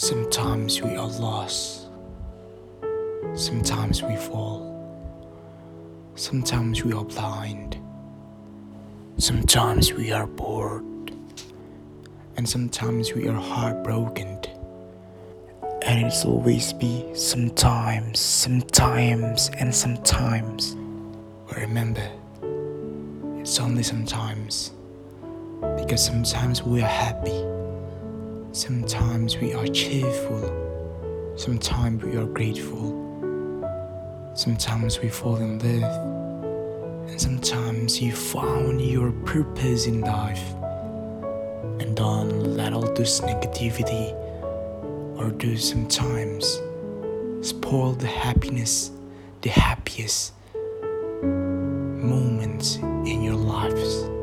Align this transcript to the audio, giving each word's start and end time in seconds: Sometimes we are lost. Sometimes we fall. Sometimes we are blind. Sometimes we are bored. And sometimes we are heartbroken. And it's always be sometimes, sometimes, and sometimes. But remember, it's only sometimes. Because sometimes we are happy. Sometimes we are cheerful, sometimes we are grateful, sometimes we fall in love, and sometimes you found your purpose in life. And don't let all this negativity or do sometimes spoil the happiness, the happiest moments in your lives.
Sometimes 0.00 0.80
we 0.80 0.94
are 0.94 1.08
lost. 1.08 1.88
Sometimes 3.34 4.00
we 4.00 4.14
fall. 4.14 4.62
Sometimes 6.14 6.84
we 6.84 6.92
are 6.92 7.04
blind. 7.04 7.76
Sometimes 9.16 9.92
we 9.92 10.12
are 10.12 10.28
bored. 10.28 10.84
And 12.36 12.48
sometimes 12.48 13.12
we 13.12 13.26
are 13.26 13.40
heartbroken. 13.40 14.38
And 15.82 16.06
it's 16.06 16.24
always 16.24 16.72
be 16.72 17.04
sometimes, 17.16 18.20
sometimes, 18.20 19.50
and 19.58 19.74
sometimes. 19.74 20.76
But 21.48 21.56
remember, 21.56 22.08
it's 23.40 23.58
only 23.58 23.82
sometimes. 23.82 24.70
Because 25.76 26.06
sometimes 26.06 26.62
we 26.62 26.82
are 26.82 26.86
happy. 26.86 27.57
Sometimes 28.52 29.36
we 29.36 29.52
are 29.52 29.66
cheerful, 29.66 31.34
sometimes 31.36 32.02
we 32.02 32.16
are 32.16 32.24
grateful, 32.24 32.94
sometimes 34.34 35.00
we 35.00 35.10
fall 35.10 35.36
in 35.36 35.58
love, 35.58 37.08
and 37.10 37.20
sometimes 37.20 38.00
you 38.00 38.10
found 38.12 38.80
your 38.80 39.12
purpose 39.26 39.86
in 39.86 40.00
life. 40.00 40.42
And 41.78 41.94
don't 41.94 42.56
let 42.56 42.72
all 42.72 42.90
this 42.94 43.20
negativity 43.20 44.12
or 45.18 45.30
do 45.30 45.58
sometimes 45.58 46.58
spoil 47.42 47.92
the 47.92 48.06
happiness, 48.06 48.90
the 49.42 49.50
happiest 49.50 50.32
moments 51.22 52.76
in 52.76 53.22
your 53.22 53.36
lives. 53.36 54.17